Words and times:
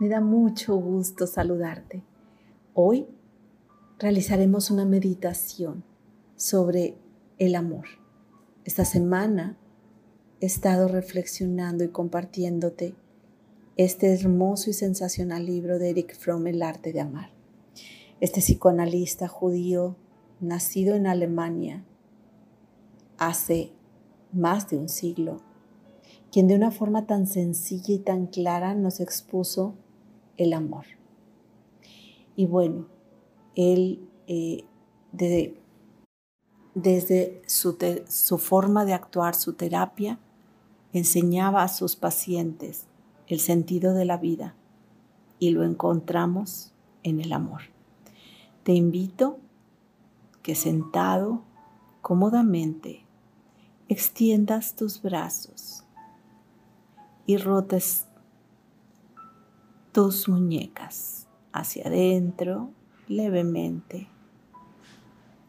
Me 0.00 0.08
da 0.08 0.20
mucho 0.20 0.76
gusto 0.76 1.26
saludarte. 1.26 2.04
Hoy 2.72 3.08
realizaremos 3.98 4.70
una 4.70 4.84
meditación 4.84 5.82
sobre 6.36 6.94
el 7.38 7.56
amor. 7.56 7.86
Esta 8.64 8.84
semana 8.84 9.58
he 10.40 10.46
estado 10.46 10.86
reflexionando 10.86 11.82
y 11.82 11.88
compartiéndote 11.88 12.94
este 13.76 14.14
hermoso 14.14 14.70
y 14.70 14.72
sensacional 14.72 15.44
libro 15.44 15.80
de 15.80 15.90
Eric 15.90 16.16
Fromm, 16.16 16.46
El 16.46 16.62
arte 16.62 16.92
de 16.92 17.00
amar. 17.00 17.30
Este 18.20 18.40
psicoanalista 18.40 19.26
judío, 19.26 19.96
nacido 20.38 20.94
en 20.94 21.08
Alemania 21.08 21.84
hace 23.18 23.72
más 24.32 24.70
de 24.70 24.78
un 24.78 24.88
siglo, 24.88 25.40
quien 26.30 26.46
de 26.46 26.54
una 26.54 26.70
forma 26.70 27.04
tan 27.08 27.26
sencilla 27.26 27.94
y 27.94 27.98
tan 27.98 28.28
clara 28.28 28.74
nos 28.74 29.00
expuso 29.00 29.74
el 30.38 30.54
amor. 30.54 30.86
Y 32.34 32.46
bueno, 32.46 32.86
él 33.54 34.08
eh, 34.26 34.64
desde 35.12 35.62
su, 37.46 37.76
su 38.08 38.38
forma 38.38 38.84
de 38.84 38.94
actuar, 38.94 39.34
su 39.34 39.52
terapia, 39.52 40.18
enseñaba 40.92 41.62
a 41.62 41.68
sus 41.68 41.96
pacientes 41.96 42.86
el 43.26 43.40
sentido 43.40 43.94
de 43.94 44.04
la 44.04 44.16
vida 44.16 44.54
y 45.38 45.50
lo 45.50 45.64
encontramos 45.64 46.72
en 47.02 47.20
el 47.20 47.32
amor. 47.32 47.62
Te 48.62 48.72
invito 48.72 49.38
que 50.42 50.54
sentado 50.54 51.42
cómodamente 52.00 53.04
extiendas 53.88 54.76
tus 54.76 55.02
brazos 55.02 55.84
y 57.26 57.36
rotes 57.36 58.06
tus 59.98 60.28
muñecas 60.28 61.26
hacia 61.52 61.88
adentro 61.88 62.70
levemente 63.08 64.08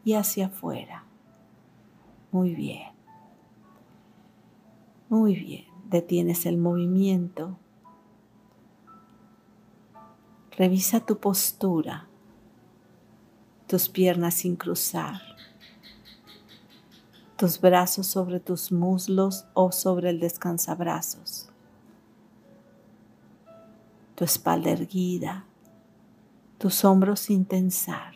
y 0.04 0.14
hacia 0.14 0.46
afuera. 0.46 1.04
Muy 2.32 2.56
bien. 2.56 2.88
Muy 5.08 5.36
bien. 5.36 5.66
Detienes 5.88 6.46
el 6.46 6.56
movimiento. 6.58 7.60
Revisa 10.58 10.98
tu 10.98 11.20
postura, 11.20 12.08
tus 13.68 13.88
piernas 13.88 14.34
sin 14.34 14.56
cruzar, 14.56 15.20
tus 17.36 17.60
brazos 17.60 18.08
sobre 18.08 18.40
tus 18.40 18.72
muslos 18.72 19.46
o 19.54 19.70
sobre 19.70 20.10
el 20.10 20.18
descansabrazos 20.18 21.49
tu 24.20 24.26
espalda 24.26 24.68
erguida, 24.68 25.46
tus 26.58 26.84
hombros 26.84 27.20
sin 27.20 27.46
tensar. 27.46 28.12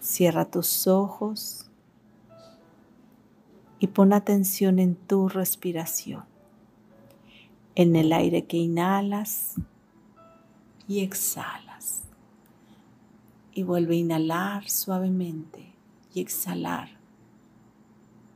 Cierra 0.00 0.44
tus 0.44 0.88
ojos 0.88 1.70
y 3.78 3.86
pon 3.86 4.12
atención 4.12 4.80
en 4.80 4.96
tu 4.96 5.28
respiración, 5.28 6.24
en 7.76 7.94
el 7.94 8.12
aire 8.12 8.44
que 8.44 8.56
inhalas 8.56 9.54
y 10.88 11.04
exhalas. 11.04 12.02
Y 13.54 13.62
vuelve 13.62 13.94
a 13.94 13.98
inhalar 13.98 14.68
suavemente 14.68 15.76
y 16.12 16.22
exhalar. 16.22 16.88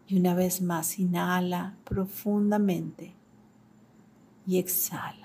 Y 0.07 0.17
una 0.17 0.37
vez 0.37 0.63
más 0.63 0.97
inhala 1.01 1.77
profundamente 1.83 3.17
y 4.47 4.59
exhala. 4.59 5.24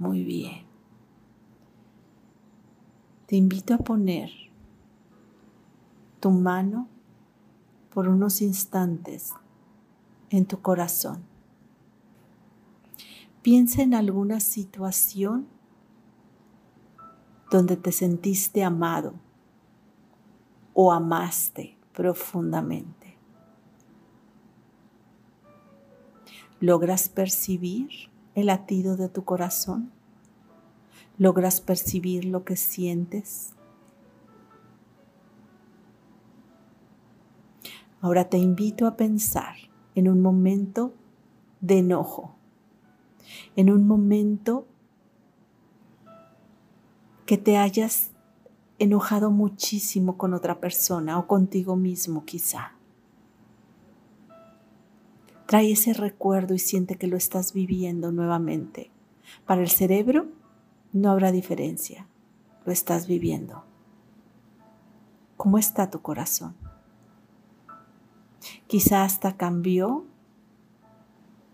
Muy 0.00 0.24
bien. 0.24 0.62
Te 3.26 3.36
invito 3.36 3.74
a 3.74 3.78
poner 3.78 4.30
tu 6.20 6.30
mano 6.30 6.88
por 7.92 8.08
unos 8.08 8.40
instantes 8.40 9.34
en 10.30 10.46
tu 10.46 10.62
corazón. 10.62 11.22
Piensa 13.42 13.82
en 13.82 13.92
alguna 13.92 14.40
situación 14.40 15.46
donde 17.50 17.76
te 17.76 17.92
sentiste 17.92 18.64
amado 18.64 19.12
o 20.72 20.92
amaste 20.92 21.76
profundamente. 21.92 23.18
¿Logras 26.58 27.10
percibir 27.10 28.09
el 28.34 28.46
latido 28.46 28.96
de 28.96 29.08
tu 29.08 29.24
corazón? 29.24 29.90
¿Logras 31.18 31.60
percibir 31.60 32.24
lo 32.24 32.44
que 32.44 32.56
sientes? 32.56 33.54
Ahora 38.00 38.30
te 38.30 38.38
invito 38.38 38.86
a 38.86 38.96
pensar 38.96 39.56
en 39.94 40.08
un 40.08 40.22
momento 40.22 40.94
de 41.60 41.78
enojo, 41.78 42.34
en 43.56 43.70
un 43.70 43.86
momento 43.86 44.66
que 47.26 47.36
te 47.36 47.58
hayas 47.58 48.12
enojado 48.78 49.30
muchísimo 49.30 50.16
con 50.16 50.32
otra 50.32 50.58
persona 50.58 51.18
o 51.18 51.26
contigo 51.26 51.76
mismo 51.76 52.24
quizá. 52.24 52.72
Trae 55.50 55.72
ese 55.72 55.94
recuerdo 55.94 56.54
y 56.54 56.60
siente 56.60 56.94
que 56.94 57.08
lo 57.08 57.16
estás 57.16 57.52
viviendo 57.52 58.12
nuevamente. 58.12 58.92
Para 59.46 59.62
el 59.62 59.68
cerebro 59.68 60.28
no 60.92 61.10
habrá 61.10 61.32
diferencia. 61.32 62.06
Lo 62.64 62.70
estás 62.70 63.08
viviendo. 63.08 63.64
¿Cómo 65.36 65.58
está 65.58 65.90
tu 65.90 66.02
corazón? 66.02 66.54
Quizá 68.68 69.02
hasta 69.02 69.36
cambió 69.36 70.04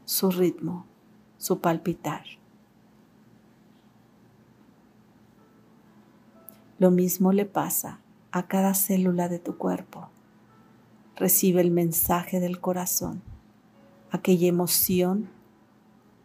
su 0.04 0.30
ritmo, 0.30 0.84
su 1.38 1.62
palpitar. 1.62 2.26
Lo 6.78 6.90
mismo 6.90 7.32
le 7.32 7.46
pasa 7.46 8.00
a 8.30 8.46
cada 8.46 8.74
célula 8.74 9.30
de 9.30 9.38
tu 9.38 9.56
cuerpo. 9.56 10.10
Recibe 11.16 11.62
el 11.62 11.70
mensaje 11.70 12.40
del 12.40 12.60
corazón 12.60 13.22
aquella 14.16 14.48
emoción, 14.48 15.28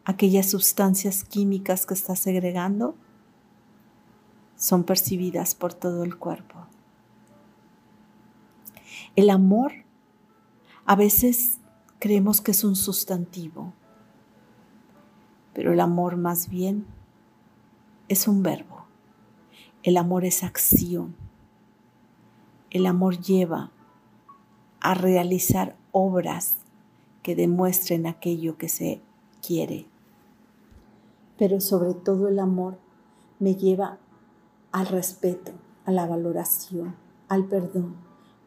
aquellas 0.05 0.49
sustancias 0.49 1.23
químicas 1.23 1.85
que 1.85 1.93
está 1.93 2.15
segregando, 2.15 2.95
son 4.55 4.83
percibidas 4.83 5.55
por 5.55 5.73
todo 5.73 6.03
el 6.03 6.17
cuerpo. 6.17 6.67
El 9.15 9.29
amor 9.29 9.73
a 10.85 10.95
veces 10.95 11.59
creemos 11.99 12.41
que 12.41 12.51
es 12.51 12.63
un 12.63 12.75
sustantivo, 12.75 13.73
pero 15.53 15.73
el 15.73 15.79
amor 15.79 16.17
más 16.17 16.49
bien 16.49 16.85
es 18.07 18.27
un 18.27 18.41
verbo. 18.41 18.85
El 19.83 19.97
amor 19.97 20.25
es 20.25 20.43
acción. 20.43 21.15
El 22.69 22.85
amor 22.85 23.19
lleva 23.19 23.71
a 24.79 24.93
realizar 24.93 25.75
obras 25.91 26.60
que 27.21 27.35
demuestren 27.35 28.07
aquello 28.07 28.57
que 28.57 28.69
se 28.69 29.01
quiere. 29.45 29.85
Pero 31.37 31.59
sobre 31.59 31.93
todo 31.93 32.27
el 32.27 32.39
amor 32.39 32.77
me 33.39 33.55
lleva 33.55 33.97
al 34.71 34.87
respeto, 34.87 35.51
a 35.85 35.91
la 35.91 36.05
valoración, 36.05 36.95
al 37.27 37.45
perdón, 37.45 37.95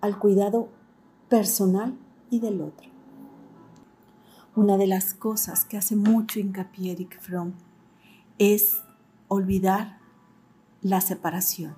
al 0.01 0.19
cuidado 0.19 0.69
personal 1.29 1.99
y 2.31 2.41
del 2.41 2.61
otro. 2.61 2.89
Una 4.57 4.77
de 4.77 4.87
las 4.87 5.15
cosas 5.15 5.65
que 5.65 5.77
hace 5.77 5.97
mucho 5.97 6.39
hincapié 6.39 6.93
Eric 6.93 7.21
Fromm 7.21 7.55
es 8.39 8.83
olvidar 9.29 9.99
la 10.81 11.01
separación, 11.01 11.75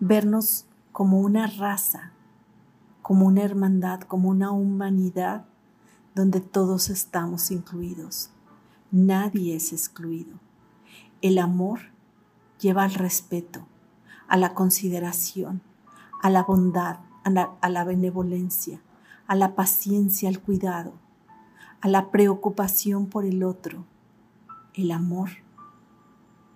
vernos 0.00 0.66
como 0.92 1.20
una 1.20 1.46
raza, 1.46 2.12
como 3.00 3.26
una 3.26 3.42
hermandad, 3.42 4.00
como 4.00 4.28
una 4.28 4.50
humanidad 4.50 5.46
donde 6.18 6.40
todos 6.40 6.90
estamos 6.90 7.52
incluidos. 7.52 8.30
Nadie 8.90 9.54
es 9.54 9.72
excluido. 9.72 10.40
El 11.22 11.38
amor 11.38 11.78
lleva 12.58 12.82
al 12.82 12.94
respeto, 12.94 13.68
a 14.26 14.36
la 14.36 14.52
consideración, 14.52 15.62
a 16.20 16.28
la 16.28 16.42
bondad, 16.42 16.98
a 17.22 17.68
la, 17.68 17.84
benevolencia, 17.84 18.80
a 19.28 19.36
la 19.36 19.54
paciencia, 19.54 20.28
al 20.28 20.40
cuidado, 20.40 20.94
a 21.80 21.86
la 21.86 22.10
preocupación 22.10 23.06
por 23.06 23.24
el 23.24 23.44
otro. 23.44 23.84
El 24.74 24.90
amor 24.90 25.30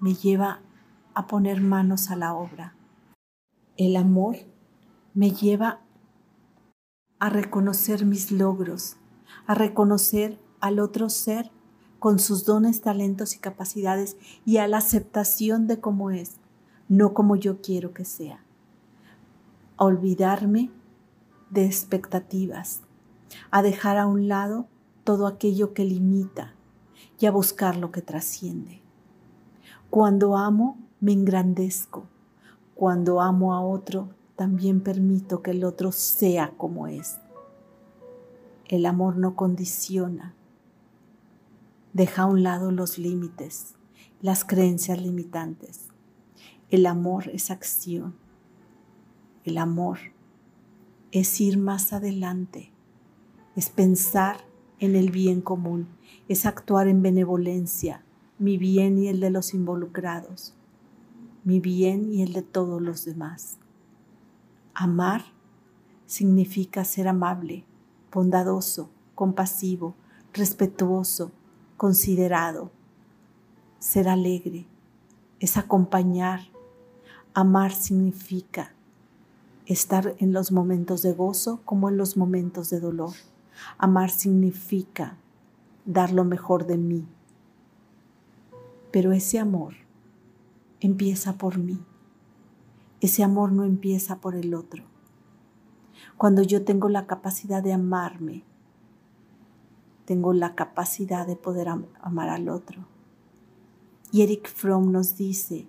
me 0.00 0.14
lleva 0.14 0.58
a 1.14 1.28
poner 1.28 1.60
manos 1.60 2.10
a 2.10 2.16
la 2.16 2.34
obra. 2.34 2.74
El 3.76 3.94
amor 3.94 4.38
me 5.14 5.30
lleva 5.30 5.78
a 7.20 7.28
reconocer 7.28 8.04
mis 8.04 8.32
logros, 8.32 8.96
a 9.46 9.54
reconocer 9.54 10.38
al 10.60 10.78
otro 10.78 11.08
ser 11.08 11.50
con 11.98 12.18
sus 12.18 12.44
dones, 12.44 12.80
talentos 12.80 13.34
y 13.34 13.38
capacidades 13.38 14.16
y 14.44 14.56
a 14.56 14.66
la 14.66 14.78
aceptación 14.78 15.66
de 15.66 15.80
cómo 15.80 16.10
es, 16.10 16.36
no 16.88 17.14
como 17.14 17.36
yo 17.36 17.60
quiero 17.60 17.94
que 17.94 18.04
sea. 18.04 18.42
A 19.76 19.84
olvidarme 19.84 20.70
de 21.50 21.64
expectativas, 21.64 22.80
a 23.50 23.62
dejar 23.62 23.98
a 23.98 24.06
un 24.06 24.26
lado 24.28 24.66
todo 25.04 25.26
aquello 25.26 25.74
que 25.74 25.84
limita 25.84 26.54
y 27.18 27.26
a 27.26 27.30
buscar 27.30 27.76
lo 27.76 27.92
que 27.92 28.02
trasciende. 28.02 28.80
Cuando 29.90 30.36
amo, 30.36 30.78
me 31.00 31.12
engrandezco. 31.12 32.04
Cuando 32.74 33.20
amo 33.20 33.54
a 33.54 33.60
otro, 33.60 34.08
también 34.36 34.80
permito 34.80 35.42
que 35.42 35.52
el 35.52 35.64
otro 35.64 35.92
sea 35.92 36.52
como 36.56 36.86
es. 36.86 37.18
El 38.68 38.86
amor 38.86 39.16
no 39.16 39.36
condiciona. 39.36 40.34
Deja 41.92 42.22
a 42.22 42.26
un 42.26 42.42
lado 42.42 42.70
los 42.70 42.98
límites, 42.98 43.74
las 44.20 44.44
creencias 44.44 45.00
limitantes. 45.00 45.88
El 46.70 46.86
amor 46.86 47.28
es 47.28 47.50
acción. 47.50 48.14
El 49.44 49.58
amor 49.58 49.98
es 51.10 51.40
ir 51.40 51.58
más 51.58 51.92
adelante, 51.92 52.72
es 53.54 53.68
pensar 53.68 54.38
en 54.78 54.96
el 54.96 55.10
bien 55.10 55.42
común, 55.42 55.88
es 56.28 56.46
actuar 56.46 56.88
en 56.88 57.02
benevolencia, 57.02 58.02
mi 58.38 58.56
bien 58.56 58.98
y 58.98 59.08
el 59.08 59.20
de 59.20 59.30
los 59.30 59.52
involucrados, 59.52 60.54
mi 61.44 61.60
bien 61.60 62.10
y 62.12 62.22
el 62.22 62.32
de 62.32 62.42
todos 62.42 62.80
los 62.80 63.04
demás. 63.04 63.58
Amar 64.74 65.24
significa 66.06 66.84
ser 66.84 67.08
amable, 67.08 67.64
bondadoso, 68.12 68.90
compasivo, 69.14 69.94
respetuoso, 70.32 71.30
considerado. 71.76 72.70
Ser 73.78 74.08
alegre 74.08 74.66
es 75.40 75.56
acompañar. 75.56 76.40
Amar 77.34 77.72
significa 77.72 78.72
estar 79.66 80.14
en 80.18 80.32
los 80.32 80.52
momentos 80.52 81.02
de 81.02 81.12
gozo 81.12 81.60
como 81.64 81.88
en 81.88 81.96
los 81.96 82.16
momentos 82.16 82.70
de 82.70 82.80
dolor. 82.80 83.12
Amar 83.78 84.10
significa 84.10 85.16
dar 85.84 86.12
lo 86.12 86.24
mejor 86.24 86.66
de 86.66 86.76
mí. 86.76 87.06
Pero 88.90 89.12
ese 89.12 89.38
amor 89.38 89.74
empieza 90.80 91.38
por 91.38 91.58
mí. 91.58 91.80
Ese 93.00 93.24
amor 93.24 93.52
no 93.52 93.64
empieza 93.64 94.16
por 94.16 94.36
el 94.36 94.54
otro. 94.54 94.91
Cuando 96.16 96.42
yo 96.42 96.64
tengo 96.64 96.88
la 96.88 97.06
capacidad 97.06 97.62
de 97.62 97.72
amarme, 97.72 98.44
tengo 100.04 100.32
la 100.32 100.54
capacidad 100.54 101.26
de 101.26 101.36
poder 101.36 101.68
amar 101.68 102.28
al 102.28 102.48
otro. 102.48 102.86
Y 104.10 104.22
Eric 104.22 104.48
Fromm 104.48 104.92
nos 104.92 105.16
dice 105.16 105.66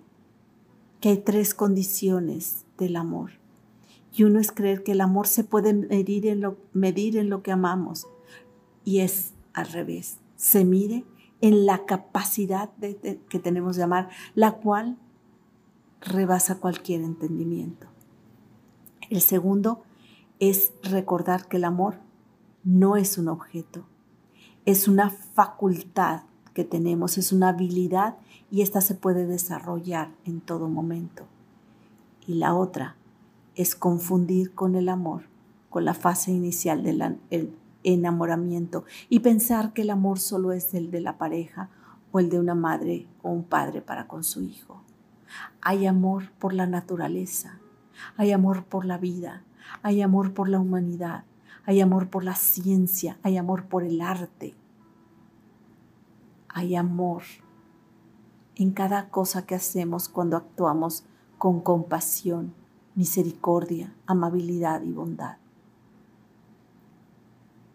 que 1.00 1.10
hay 1.10 1.18
tres 1.18 1.54
condiciones 1.54 2.64
del 2.78 2.96
amor. 2.96 3.32
Y 4.12 4.24
uno 4.24 4.38
es 4.38 4.52
creer 4.52 4.84
que 4.84 4.92
el 4.92 5.00
amor 5.00 5.26
se 5.26 5.44
puede 5.44 5.72
medir 5.72 6.26
en 6.26 6.40
lo, 6.40 6.58
medir 6.72 7.16
en 7.16 7.30
lo 7.30 7.42
que 7.42 7.52
amamos. 7.52 8.06
Y 8.84 9.00
es 9.00 9.32
al 9.54 9.68
revés. 9.68 10.18
Se 10.36 10.64
mide 10.64 11.04
en 11.40 11.66
la 11.66 11.84
capacidad 11.84 12.70
que 13.28 13.38
tenemos 13.38 13.76
de 13.76 13.82
amar, 13.82 14.08
la 14.34 14.52
cual 14.52 14.98
rebasa 16.00 16.60
cualquier 16.60 17.02
entendimiento. 17.02 17.86
El 19.10 19.20
segundo 19.20 19.82
es 20.38 20.72
recordar 20.82 21.48
que 21.48 21.58
el 21.58 21.64
amor 21.64 21.96
no 22.64 22.96
es 22.96 23.18
un 23.18 23.28
objeto, 23.28 23.84
es 24.64 24.88
una 24.88 25.10
facultad 25.10 26.22
que 26.54 26.64
tenemos, 26.64 27.18
es 27.18 27.32
una 27.32 27.50
habilidad 27.50 28.16
y 28.50 28.62
esta 28.62 28.80
se 28.80 28.94
puede 28.94 29.26
desarrollar 29.26 30.10
en 30.24 30.40
todo 30.40 30.68
momento. 30.68 31.24
Y 32.26 32.34
la 32.34 32.54
otra 32.54 32.96
es 33.54 33.74
confundir 33.74 34.54
con 34.54 34.74
el 34.76 34.88
amor, 34.88 35.24
con 35.68 35.84
la 35.84 35.94
fase 35.94 36.30
inicial 36.30 36.82
del 36.82 37.18
enamoramiento 37.82 38.84
y 39.08 39.20
pensar 39.20 39.72
que 39.72 39.82
el 39.82 39.90
amor 39.90 40.18
solo 40.18 40.52
es 40.52 40.72
el 40.74 40.90
de 40.90 41.00
la 41.00 41.18
pareja 41.18 41.68
o 42.12 42.20
el 42.20 42.30
de 42.30 42.38
una 42.38 42.54
madre 42.54 43.06
o 43.22 43.30
un 43.30 43.44
padre 43.44 43.82
para 43.82 44.06
con 44.06 44.24
su 44.24 44.42
hijo. 44.42 44.82
Hay 45.60 45.86
amor 45.86 46.30
por 46.38 46.54
la 46.54 46.66
naturaleza, 46.66 47.58
hay 48.16 48.32
amor 48.32 48.64
por 48.64 48.84
la 48.84 48.98
vida, 48.98 49.42
hay 49.82 50.02
amor 50.02 50.34
por 50.34 50.48
la 50.48 50.60
humanidad, 50.60 51.24
hay 51.66 51.80
amor 51.80 52.08
por 52.08 52.24
la 52.24 52.34
ciencia, 52.34 53.18
hay 53.22 53.36
amor 53.36 53.66
por 53.66 53.84
el 53.84 54.00
arte, 54.00 54.54
hay 56.48 56.76
amor 56.76 57.22
en 58.56 58.72
cada 58.72 59.10
cosa 59.10 59.46
que 59.46 59.54
hacemos 59.54 60.08
cuando 60.08 60.36
actuamos 60.36 61.04
con 61.38 61.60
compasión, 61.60 62.54
misericordia, 62.94 63.94
amabilidad 64.06 64.82
y 64.82 64.92
bondad. 64.92 65.36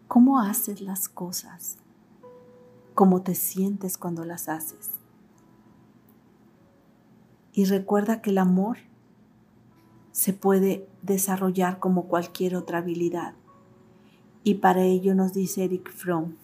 ¿Cómo 0.08 0.40
haces 0.40 0.80
las 0.80 1.08
cosas? 1.08 1.76
¿Cómo 2.94 3.22
te 3.22 3.34
sientes 3.34 3.96
cuando 3.96 4.24
las 4.24 4.48
haces? 4.48 4.90
Y 7.52 7.64
recuerda 7.66 8.20
que 8.22 8.30
el 8.30 8.38
amor 8.38 8.78
se 10.12 10.32
puede 10.32 10.88
desarrollar 11.02 11.78
como 11.78 12.04
cualquier 12.04 12.56
otra 12.56 12.78
habilidad. 12.78 13.34
Y 14.42 14.56
para 14.56 14.82
ello 14.82 15.14
nos 15.14 15.32
dice 15.32 15.64
Eric 15.64 15.90
Fromm 15.90 16.34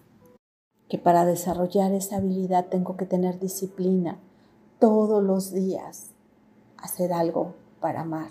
que 0.89 0.99
para 0.99 1.25
desarrollar 1.25 1.93
esa 1.93 2.17
habilidad 2.17 2.67
tengo 2.67 2.97
que 2.97 3.07
tener 3.07 3.39
disciplina 3.41 4.19
todos 4.79 5.23
los 5.23 5.53
días, 5.53 6.11
hacer 6.77 7.13
algo 7.13 7.55
para 7.81 8.03
amar. 8.03 8.31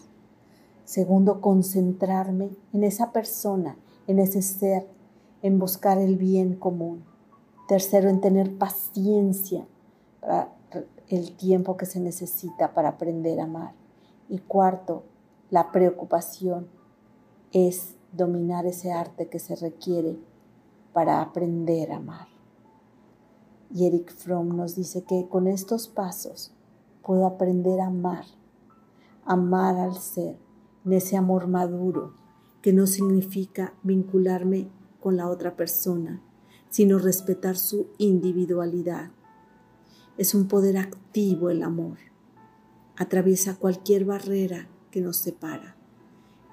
Segundo, 0.85 1.41
concentrarme 1.41 2.51
en 2.71 2.83
esa 2.83 3.11
persona, 3.11 3.77
en 4.07 4.19
ese 4.19 4.41
ser, 4.41 4.87
en 5.41 5.59
buscar 5.59 5.97
el 5.97 6.15
bien 6.15 6.55
común. 6.55 7.03
Tercero, 7.67 8.09
en 8.09 8.21
tener 8.21 8.57
paciencia 8.57 9.65
para 10.21 10.53
el 11.09 11.35
tiempo 11.35 11.77
que 11.77 11.85
se 11.85 11.99
necesita 11.99 12.73
para 12.73 12.89
aprender 12.89 13.39
a 13.39 13.45
amar. 13.45 13.73
Y 14.29 14.39
cuarto, 14.39 15.03
la 15.55 15.71
preocupación 15.71 16.67
es 17.53 17.95
dominar 18.11 18.65
ese 18.65 18.91
arte 18.91 19.29
que 19.29 19.39
se 19.39 19.55
requiere 19.55 20.19
para 20.91 21.21
aprender 21.21 21.93
a 21.93 21.95
amar. 21.95 22.27
Y 23.73 23.87
Eric 23.87 24.13
Fromm 24.13 24.57
nos 24.57 24.75
dice 24.75 25.05
que 25.05 25.29
con 25.29 25.47
estos 25.47 25.87
pasos 25.87 26.53
puedo 27.05 27.25
aprender 27.25 27.79
a 27.79 27.87
amar, 27.87 28.25
amar 29.23 29.77
al 29.77 29.95
ser, 29.95 30.37
en 30.83 30.91
ese 30.91 31.15
amor 31.15 31.47
maduro, 31.47 32.15
que 32.61 32.73
no 32.73 32.85
significa 32.85 33.75
vincularme 33.81 34.67
con 34.99 35.15
la 35.15 35.29
otra 35.29 35.55
persona, 35.55 36.21
sino 36.69 36.99
respetar 36.99 37.55
su 37.55 37.87
individualidad. 37.97 39.11
Es 40.17 40.35
un 40.35 40.49
poder 40.49 40.77
activo 40.77 41.49
el 41.49 41.63
amor. 41.63 41.99
Atraviesa 42.97 43.55
cualquier 43.55 44.03
barrera 44.03 44.67
que 44.95 45.01
nos 45.01 45.17
separa. 45.17 45.75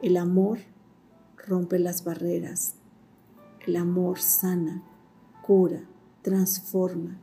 El 0.03 0.17
amor 0.17 0.59
rompe 1.47 1.79
las 1.79 2.03
barreras. 2.03 2.75
El 3.65 3.77
amor 3.77 4.19
sana, 4.19 4.83
cura, 5.47 5.89
transforma. 6.23 7.21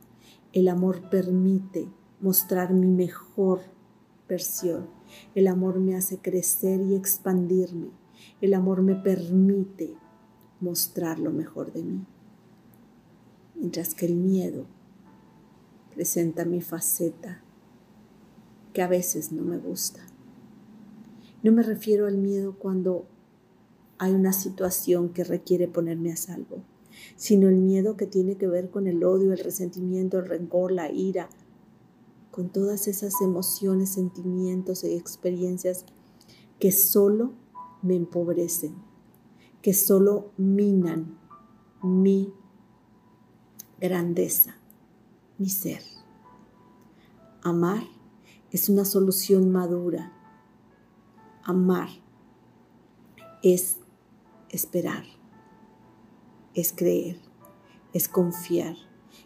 El 0.53 0.69
amor 0.69 1.09
permite 1.09 1.89
mostrar 2.21 2.73
mi 2.73 2.87
mejor 2.87 3.59
versión. 4.29 4.87
El 5.35 5.47
amor 5.47 5.81
me 5.81 5.97
hace 5.97 6.19
crecer 6.19 6.79
y 6.79 6.95
expandirme. 6.95 7.89
El 8.39 8.53
amor 8.53 8.81
me 8.81 8.95
permite 8.95 9.95
mostrar 10.61 11.19
lo 11.19 11.33
mejor 11.33 11.73
de 11.73 11.83
mí. 11.83 12.05
Mientras 13.55 13.93
que 13.93 14.05
el 14.05 14.15
miedo 14.15 14.67
presenta 15.93 16.45
mi 16.45 16.61
faceta 16.61 17.41
que 18.71 18.81
a 18.81 18.87
veces 18.87 19.33
no 19.33 19.41
me 19.41 19.57
gusta. 19.57 20.08
No 21.41 21.51
me 21.51 21.63
refiero 21.63 22.07
al 22.07 22.17
miedo 22.17 22.55
cuando 22.57 23.05
hay 23.97 24.13
una 24.13 24.33
situación 24.33 25.09
que 25.09 25.23
requiere 25.23 25.67
ponerme 25.67 26.11
a 26.11 26.17
salvo, 26.17 26.63
sino 27.15 27.47
el 27.47 27.55
miedo 27.57 27.95
que 27.97 28.07
tiene 28.07 28.35
que 28.35 28.47
ver 28.47 28.69
con 28.69 28.87
el 28.87 29.03
odio, 29.03 29.31
el 29.31 29.39
resentimiento, 29.39 30.19
el 30.19 30.27
rencor, 30.27 30.71
la 30.71 30.91
ira, 30.91 31.29
con 32.31 32.49
todas 32.49 32.87
esas 32.87 33.21
emociones, 33.21 33.89
sentimientos 33.89 34.83
y 34.83 34.93
experiencias 34.93 35.85
que 36.59 36.71
solo 36.71 37.33
me 37.81 37.95
empobrecen, 37.95 38.75
que 39.61 39.73
solo 39.73 40.31
minan 40.37 41.17
mi 41.81 42.33
grandeza, 43.79 44.57
mi 45.37 45.49
ser. 45.49 45.81
Amar 47.41 47.83
es 48.51 48.69
una 48.69 48.83
solución 48.83 49.51
madura. 49.51 50.13
Amar 51.49 51.89
es 53.41 53.77
esperar, 54.51 55.03
es 56.53 56.71
creer, 56.71 57.17
es 57.91 58.07
confiar, 58.07 58.75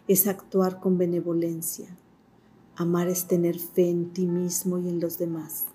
es 0.08 0.26
actuar 0.26 0.80
con 0.80 0.96
benevolencia. 0.96 1.94
Amar 2.76 3.08
es 3.08 3.26
tener 3.26 3.58
fe 3.58 3.90
en 3.90 4.14
ti 4.14 4.26
mismo 4.26 4.78
y 4.78 4.88
en 4.88 5.00
los 5.00 5.18
demás. 5.18 5.66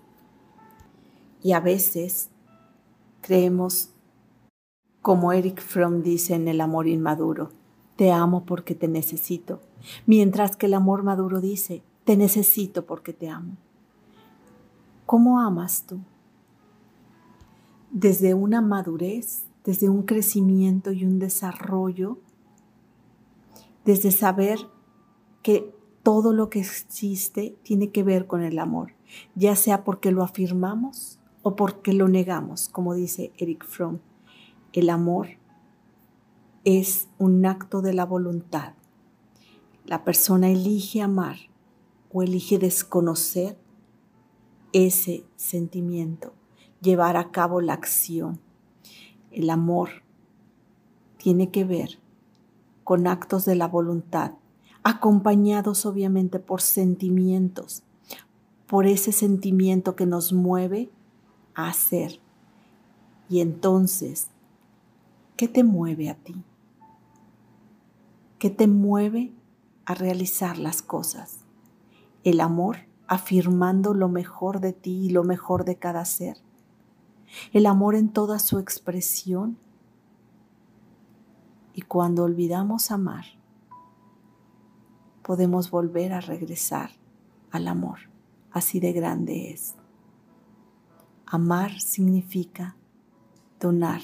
Y 1.44 1.52
a 1.52 1.60
veces 1.60 2.30
creemos, 3.22 3.92
como 5.04 5.32
Eric 5.34 5.62
Fromm 5.62 6.02
dice 6.02 6.34
en 6.34 6.48
El 6.48 6.62
amor 6.62 6.88
inmaduro, 6.88 7.52
te 7.96 8.12
amo 8.12 8.44
porque 8.44 8.74
te 8.74 8.88
necesito, 8.88 9.62
mientras 10.08 10.56
que 10.56 10.66
el 10.66 10.74
amor 10.74 11.04
maduro 11.04 11.42
dice, 11.42 11.84
te 12.06 12.18
necesito 12.18 12.88
porque 12.88 13.14
te 13.14 13.30
amo. 13.30 13.56
¿Cómo 15.06 15.40
amas 15.40 15.84
tú? 15.86 16.00
Desde 17.92 18.34
una 18.34 18.62
madurez, 18.62 19.46
desde 19.64 19.90
un 19.90 20.04
crecimiento 20.04 20.92
y 20.92 21.06
un 21.06 21.20
desarrollo, 21.20 22.20
desde 23.86 24.12
saber 24.12 24.60
que 25.42 25.74
todo 26.04 26.34
lo 26.34 26.50
que 26.50 26.60
existe 26.60 27.58
tiene 27.64 27.92
que 27.92 28.04
ver 28.04 28.28
con 28.28 28.42
el 28.42 28.60
amor, 28.60 28.94
ya 29.36 29.56
sea 29.56 29.84
porque 29.84 30.12
lo 30.12 30.24
afirmamos 30.24 31.20
o 31.44 31.56
porque 31.56 31.94
lo 31.94 32.08
negamos, 32.08 32.70
como 32.70 32.94
dice 32.94 33.32
Eric 33.38 33.66
Fromm. 33.66 34.00
El 34.74 34.90
amor 34.90 35.28
es 36.64 37.08
un 37.18 37.46
acto 37.46 37.82
de 37.82 37.94
la 37.94 38.06
voluntad. 38.06 38.74
La 39.86 40.04
persona 40.04 40.50
elige 40.50 41.02
amar 41.02 41.38
o 42.12 42.22
elige 42.22 42.60
desconocer 42.60 43.58
ese 44.74 45.26
sentimiento, 45.36 46.34
llevar 46.82 47.18
a 47.18 47.32
cabo 47.32 47.62
la 47.62 47.74
acción. 47.74 48.40
El 49.32 49.50
amor 49.50 49.90
tiene 51.18 51.52
que 51.52 51.66
ver 51.66 52.00
con 52.84 53.08
actos 53.08 53.46
de 53.46 53.56
la 53.56 53.68
voluntad, 53.68 54.32
acompañados 54.84 55.86
obviamente 55.86 56.40
por 56.40 56.62
sentimientos, 56.62 57.84
por 58.66 58.88
ese 58.88 59.12
sentimiento 59.12 59.96
que 59.96 60.06
nos 60.06 60.34
mueve 60.34 60.90
a 61.54 61.68
hacer. 61.68 62.20
Y 63.30 63.42
entonces, 63.42 64.30
¿qué 65.36 65.48
te 65.48 65.64
mueve 65.64 66.10
a 66.10 66.16
ti? 66.16 66.44
¿Qué 68.40 68.50
te 68.50 68.68
mueve 68.68 69.34
a 69.86 69.94
realizar 69.94 70.58
las 70.58 70.82
cosas? 70.82 71.40
El 72.24 72.40
amor 72.40 72.78
afirmando 73.08 73.94
lo 73.94 74.08
mejor 74.08 74.62
de 74.62 74.72
ti 74.72 75.08
y 75.08 75.10
lo 75.10 75.24
mejor 75.24 75.66
de 75.66 75.78
cada 75.78 76.06
ser. 76.06 76.38
El 77.54 77.66
amor 77.66 77.96
en 77.96 78.10
toda 78.10 78.40
su 78.40 78.60
expresión. 78.60 79.58
Y 81.74 81.82
cuando 81.84 82.24
olvidamos 82.24 82.92
amar, 82.92 83.26
podemos 85.24 85.70
volver 85.70 86.14
a 86.14 86.22
regresar 86.22 86.92
al 87.52 87.68
amor. 87.68 88.00
Así 88.52 88.80
de 88.80 88.94
grande 88.94 89.52
es. 89.52 89.76
Amar 91.26 91.80
significa 91.80 92.76
donar, 93.60 94.02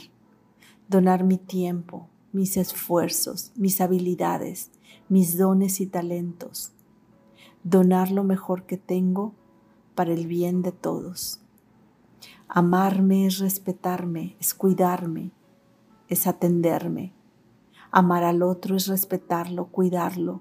donar 0.88 1.24
mi 1.24 1.38
tiempo, 1.38 2.08
mis 2.32 2.58
esfuerzos, 2.58 3.52
mis 3.56 3.82
habilidades, 3.82 4.70
mis 5.10 5.38
dones 5.38 5.82
y 5.82 5.88
talentos, 5.88 6.74
donar 7.64 8.12
lo 8.12 8.24
mejor 8.24 8.66
que 8.66 8.78
tengo 8.78 9.34
para 9.96 10.14
el 10.14 10.28
bien 10.28 10.62
de 10.62 10.72
todos. 10.72 11.45
Amarme 12.58 13.26
es 13.26 13.40
respetarme, 13.40 14.38
es 14.40 14.54
cuidarme, 14.54 15.32
es 16.08 16.26
atenderme. 16.26 17.12
Amar 17.92 18.24
al 18.24 18.44
otro 18.44 18.78
es 18.78 18.88
respetarlo, 18.88 19.66
cuidarlo, 19.66 20.40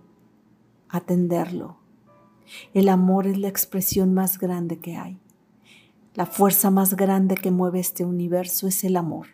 atenderlo. 0.89 1.77
El 2.73 2.89
amor 2.89 3.27
es 3.27 3.37
la 3.37 3.49
expresión 3.49 4.15
más 4.15 4.39
grande 4.39 4.79
que 4.79 4.97
hay. 4.97 5.19
La 6.15 6.25
fuerza 6.25 6.71
más 6.71 6.95
grande 6.95 7.35
que 7.35 7.51
mueve 7.51 7.81
este 7.81 8.05
universo 8.05 8.69
es 8.69 8.85
el 8.85 8.97
amor. 8.97 9.27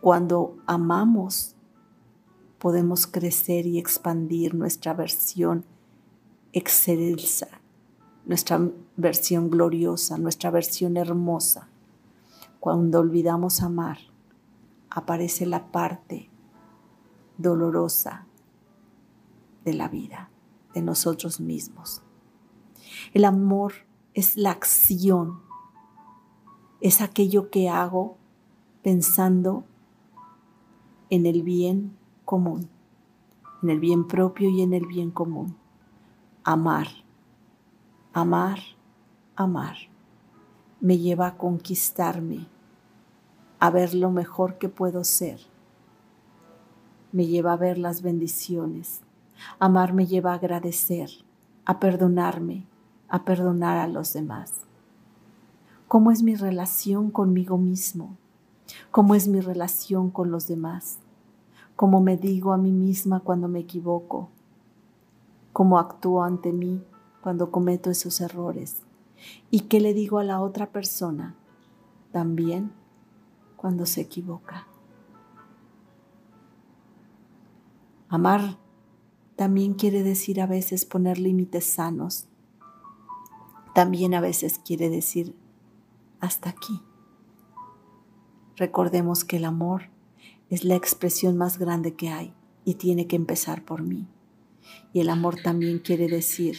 Cuando 0.00 0.58
amamos, 0.66 1.56
podemos 2.60 3.08
crecer 3.08 3.66
y 3.66 3.80
expandir 3.80 4.54
nuestra 4.54 4.94
versión 4.94 5.64
excelsa, 6.52 7.48
nuestra 8.24 8.60
versión 8.96 9.50
gloriosa, 9.50 10.18
nuestra 10.18 10.50
versión 10.50 10.96
hermosa. 10.96 11.68
Cuando 12.60 13.00
olvidamos 13.00 13.62
amar, 13.62 13.98
aparece 14.90 15.46
la 15.46 15.72
parte 15.72 16.30
dolorosa 17.38 18.26
de 19.64 19.74
la 19.74 19.88
vida, 19.88 20.30
de 20.74 20.82
nosotros 20.82 21.40
mismos. 21.40 22.02
El 23.12 23.24
amor 23.24 23.72
es 24.14 24.36
la 24.36 24.50
acción, 24.50 25.40
es 26.80 27.00
aquello 27.00 27.50
que 27.50 27.68
hago 27.68 28.16
pensando 28.82 29.64
en 31.10 31.26
el 31.26 31.42
bien 31.42 31.96
común, 32.24 32.68
en 33.62 33.70
el 33.70 33.80
bien 33.80 34.06
propio 34.06 34.50
y 34.50 34.62
en 34.62 34.74
el 34.74 34.86
bien 34.86 35.10
común 35.10 35.56
amar, 36.44 36.88
amar, 38.12 38.58
amar, 39.36 39.76
me 40.80 40.98
lleva 40.98 41.28
a 41.28 41.36
conquistarme, 41.36 42.46
a 43.58 43.70
ver 43.70 43.94
lo 43.94 44.10
mejor 44.10 44.58
que 44.58 44.68
puedo 44.68 45.04
ser. 45.04 45.40
Me 47.12 47.26
lleva 47.26 47.52
a 47.52 47.56
ver 47.56 47.78
las 47.78 48.02
bendiciones. 48.02 49.02
Amar 49.58 49.92
me 49.92 50.06
lleva 50.06 50.32
a 50.32 50.36
agradecer, 50.36 51.10
a 51.64 51.78
perdonarme, 51.78 52.66
a 53.08 53.24
perdonar 53.24 53.78
a 53.78 53.86
los 53.86 54.12
demás. 54.12 54.62
¿Cómo 55.88 56.10
es 56.10 56.22
mi 56.22 56.34
relación 56.34 57.10
conmigo 57.10 57.58
mismo? 57.58 58.16
¿Cómo 58.90 59.14
es 59.14 59.28
mi 59.28 59.40
relación 59.40 60.10
con 60.10 60.30
los 60.30 60.46
demás? 60.46 60.98
¿Cómo 61.76 62.00
me 62.00 62.16
digo 62.16 62.52
a 62.52 62.56
mí 62.56 62.72
misma 62.72 63.20
cuando 63.20 63.48
me 63.48 63.60
equivoco? 63.60 64.28
cómo 65.52 65.78
actúo 65.78 66.22
ante 66.22 66.52
mí 66.52 66.82
cuando 67.22 67.50
cometo 67.50 67.90
esos 67.90 68.20
errores 68.20 68.82
y 69.50 69.60
qué 69.60 69.80
le 69.80 69.94
digo 69.94 70.18
a 70.18 70.24
la 70.24 70.40
otra 70.40 70.70
persona 70.72 71.36
también 72.10 72.72
cuando 73.56 73.86
se 73.86 74.02
equivoca. 74.02 74.66
Amar 78.08 78.58
también 79.36 79.74
quiere 79.74 80.02
decir 80.02 80.40
a 80.40 80.46
veces 80.46 80.84
poner 80.84 81.18
límites 81.18 81.64
sanos. 81.64 82.26
También 83.74 84.14
a 84.14 84.20
veces 84.20 84.60
quiere 84.62 84.90
decir 84.90 85.34
hasta 86.20 86.50
aquí. 86.50 86.82
Recordemos 88.56 89.24
que 89.24 89.38
el 89.38 89.46
amor 89.46 89.84
es 90.50 90.64
la 90.64 90.74
expresión 90.74 91.38
más 91.38 91.58
grande 91.58 91.94
que 91.94 92.10
hay 92.10 92.34
y 92.64 92.74
tiene 92.74 93.06
que 93.06 93.16
empezar 93.16 93.64
por 93.64 93.82
mí. 93.82 94.06
Y 94.92 95.00
el 95.00 95.08
amor 95.08 95.36
también 95.42 95.78
quiere 95.78 96.06
decir, 96.06 96.56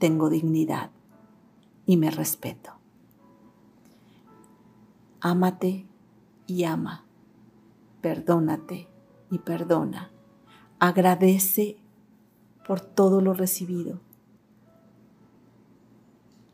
tengo 0.00 0.30
dignidad 0.30 0.90
y 1.86 1.96
me 1.96 2.10
respeto. 2.10 2.72
Ámate 5.20 5.86
y 6.48 6.64
ama. 6.64 7.04
Perdónate 8.00 8.88
y 9.30 9.38
perdona. 9.38 10.10
Agradece 10.80 11.76
por 12.66 12.80
todo 12.80 13.20
lo 13.20 13.34
recibido. 13.34 14.00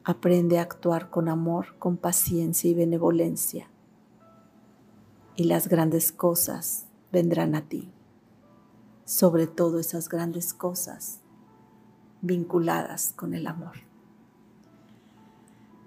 Aprende 0.04 0.58
a 0.58 0.62
actuar 0.62 1.08
con 1.08 1.30
amor, 1.30 1.78
con 1.78 1.96
paciencia 1.96 2.68
y 2.68 2.74
benevolencia. 2.74 3.70
Y 5.36 5.44
las 5.44 5.68
grandes 5.68 6.12
cosas 6.12 6.86
vendrán 7.10 7.54
a 7.54 7.62
ti 7.62 7.90
sobre 9.06 9.46
todo 9.46 9.78
esas 9.78 10.08
grandes 10.08 10.52
cosas 10.52 11.20
vinculadas 12.26 13.12
con 13.14 13.34
el 13.34 13.46
amor. 13.46 13.76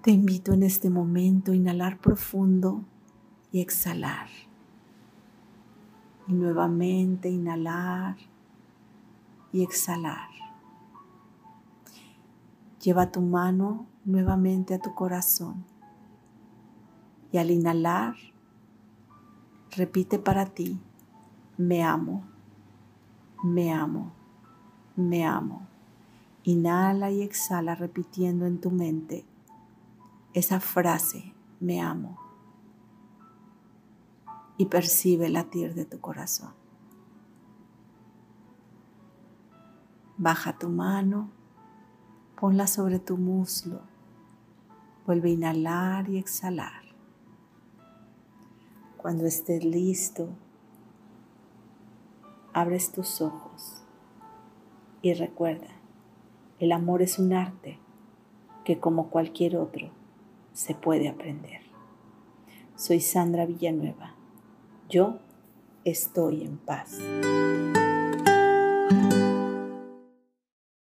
Te 0.02 0.10
invito 0.10 0.52
en 0.52 0.62
este 0.62 0.90
momento 0.90 1.52
a 1.52 1.56
inhalar 1.56 1.98
profundo 1.98 2.82
y 3.52 3.60
exhalar. 3.60 4.28
Y 6.26 6.32
nuevamente 6.32 7.28
inhalar 7.28 8.16
y 9.52 9.62
exhalar. 9.62 10.28
Lleva 12.82 13.10
tu 13.10 13.20
mano 13.20 13.86
nuevamente 14.04 14.74
a 14.74 14.80
tu 14.80 14.94
corazón. 14.94 15.64
Y 17.32 17.38
al 17.38 17.50
inhalar, 17.50 18.14
repite 19.76 20.18
para 20.18 20.46
ti, 20.46 20.80
me 21.58 21.82
amo 21.82 22.24
me 23.42 23.72
amo, 23.72 24.12
me 24.96 25.24
amo. 25.24 25.66
Inhala 26.44 27.10
y 27.10 27.22
exhala 27.22 27.74
repitiendo 27.74 28.46
en 28.46 28.60
tu 28.60 28.70
mente 28.70 29.26
esa 30.32 30.60
frase, 30.60 31.34
me 31.58 31.80
amo. 31.80 32.18
Y 34.56 34.66
percibe 34.66 35.26
el 35.26 35.32
latir 35.34 35.74
de 35.74 35.84
tu 35.84 36.00
corazón. 36.00 36.52
Baja 40.16 40.56
tu 40.56 40.68
mano, 40.68 41.30
ponla 42.38 42.66
sobre 42.66 42.98
tu 42.98 43.16
muslo, 43.16 43.80
vuelve 45.06 45.30
a 45.30 45.32
inhalar 45.32 46.08
y 46.08 46.18
exhalar. 46.18 46.82
Cuando 48.96 49.26
estés 49.26 49.64
listo, 49.64 50.28
abres 52.52 52.92
tus 52.92 53.20
ojos 53.20 53.82
y 55.02 55.14
recuerda, 55.14 55.79
el 56.60 56.72
amor 56.72 57.00
es 57.00 57.18
un 57.18 57.32
arte 57.32 57.78
que 58.64 58.78
como 58.78 59.08
cualquier 59.08 59.56
otro 59.56 59.88
se 60.52 60.74
puede 60.74 61.08
aprender. 61.08 61.62
Soy 62.76 63.00
Sandra 63.00 63.46
Villanueva. 63.46 64.14
Yo 64.88 65.18
estoy 65.84 66.42
en 66.42 66.58
paz. 66.58 66.98